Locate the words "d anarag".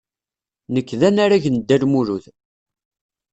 0.99-1.45